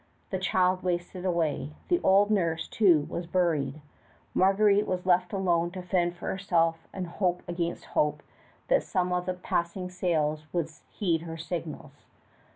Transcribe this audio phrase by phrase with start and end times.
[0.31, 1.73] The child wasted away.
[1.89, 3.81] The old nurse, too, was buried.
[4.33, 8.23] Marguerite was left alone to fend for herself and hope against hope
[8.67, 12.07] that some of the passing sails would heed her signals.